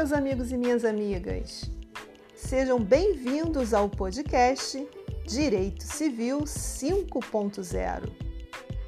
[0.00, 1.70] meus amigos e minhas amigas.
[2.34, 4.88] Sejam bem-vindos ao podcast
[5.26, 8.10] Direito Civil 5.0.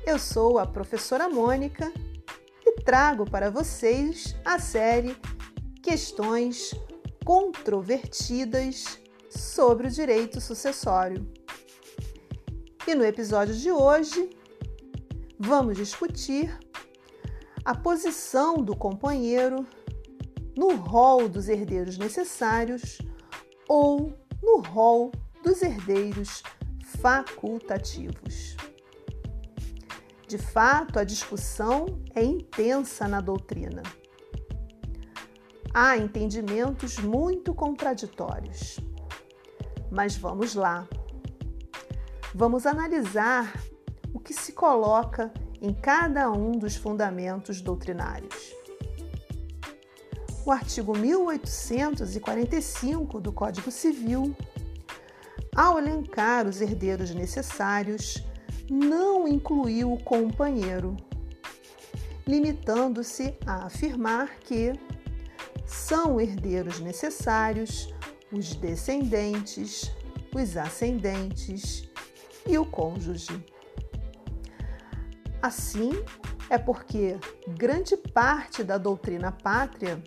[0.06, 1.92] Eu sou a professora Mônica
[2.64, 5.14] e trago para vocês a série
[5.82, 6.74] Questões
[7.26, 8.98] Controvertidas
[9.28, 11.30] sobre o Direito Sucessório.
[12.88, 14.30] E no episódio de hoje,
[15.38, 16.58] vamos discutir
[17.66, 19.66] a posição do companheiro
[20.56, 22.98] no rol dos herdeiros necessários
[23.68, 26.42] ou no rol dos herdeiros
[27.00, 28.56] facultativos.
[30.28, 33.82] De fato, a discussão é intensa na doutrina.
[35.74, 38.78] Há entendimentos muito contraditórios.
[39.90, 40.88] Mas vamos lá.
[42.34, 43.52] Vamos analisar
[44.14, 48.51] o que se coloca em cada um dos fundamentos doutrinários.
[50.44, 54.36] O artigo 1845 do Código Civil,
[55.54, 58.24] ao elencar os herdeiros necessários,
[58.68, 60.96] não incluiu o companheiro,
[62.26, 64.72] limitando-se a afirmar que
[65.64, 67.94] são herdeiros necessários
[68.32, 69.92] os descendentes,
[70.34, 71.88] os ascendentes
[72.48, 73.46] e o cônjuge.
[75.40, 75.92] Assim,
[76.50, 77.16] é porque
[77.48, 80.02] grande parte da doutrina pátria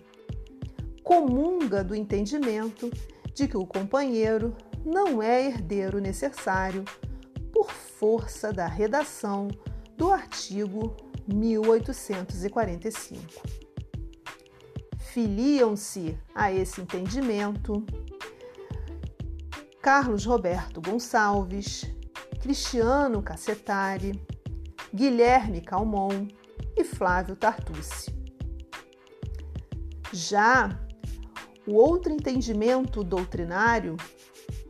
[1.06, 2.90] comunga do entendimento
[3.32, 6.84] de que o companheiro não é herdeiro necessário
[7.52, 9.46] por força da redação
[9.96, 10.96] do artigo
[11.32, 13.22] 1845.
[14.98, 17.86] Filiam-se a esse entendimento
[19.80, 21.84] Carlos Roberto Gonçalves,
[22.42, 24.20] Cristiano Cassetari,
[24.92, 26.26] Guilherme Calmon
[26.76, 28.12] e Flávio Tartucci.
[30.12, 30.84] Já
[31.66, 33.96] o outro entendimento doutrinário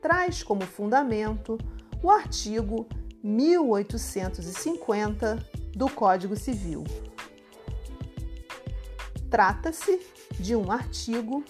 [0.00, 1.59] traz como fundamento
[2.03, 2.88] o artigo
[3.22, 6.84] 1850 do Código Civil.
[9.28, 10.00] Trata-se
[10.38, 11.44] de um artigo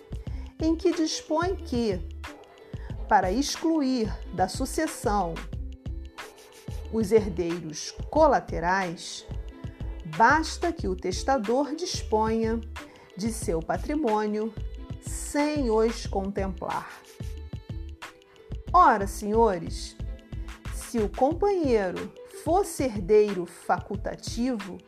[0.61, 2.01] em que dispõe que,
[3.09, 5.35] para excluir da sucessão
[6.93, 9.27] os herdeiros colaterais,
[10.17, 12.59] basta que o testador disponha
[13.17, 14.53] de seu patrimônio
[15.37, 16.91] sem os contemplar.
[18.73, 19.95] Ora, senhores,
[20.73, 22.11] se o companheiro
[22.43, 24.79] fosse herdeiro facultativo,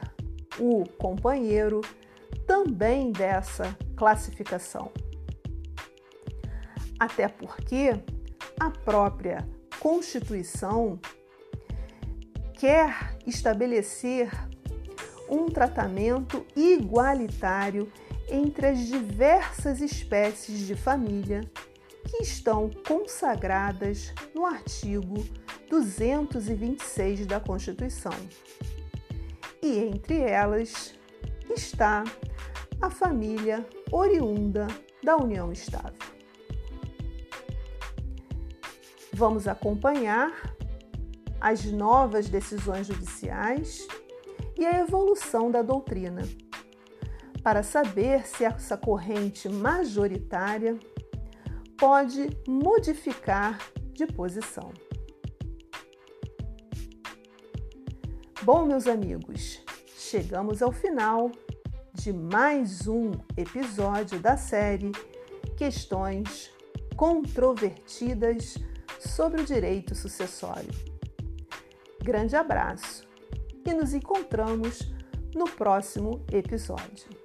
[0.58, 1.82] o companheiro
[2.48, 4.94] também dessa classificação.
[6.98, 8.02] Até porque
[8.58, 9.46] a própria
[9.80, 11.00] Constituição
[12.60, 14.30] quer estabelecer
[15.30, 17.90] um tratamento igualitário
[18.28, 21.42] entre as diversas espécies de família
[22.06, 25.26] que estão consagradas no artigo
[25.70, 28.12] 226 da Constituição.
[29.62, 30.94] E entre elas
[31.50, 32.04] está
[32.82, 34.68] a família oriunda
[35.02, 35.94] da união estável.
[39.14, 40.60] Vamos acompanhar
[41.40, 43.88] as novas decisões judiciais
[44.58, 46.22] e a evolução da doutrina,
[47.42, 50.78] para saber se essa corrente majoritária
[51.78, 53.58] pode modificar
[53.94, 54.74] de posição.
[58.42, 59.62] Bom, meus amigos,
[59.98, 61.32] chegamos ao final
[61.94, 64.92] de mais um episódio da série
[65.58, 66.50] Questões
[66.96, 68.58] Controvertidas
[69.00, 70.89] sobre o Direito Sucessório.
[72.10, 73.08] Grande abraço
[73.64, 74.92] e nos encontramos
[75.36, 77.19] no próximo episódio.